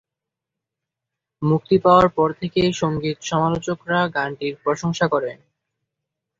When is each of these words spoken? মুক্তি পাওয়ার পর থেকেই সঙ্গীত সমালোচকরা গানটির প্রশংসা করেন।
মুক্তি 1.41 1.77
পাওয়ার 1.83 2.07
পর 2.09 2.29
থেকেই 2.39 2.71
সঙ্গীত 2.73 3.17
সমালোচকরা 3.21 3.99
গানটির 4.15 4.53
প্রশংসা 4.63 5.05
করেন। 5.07 5.37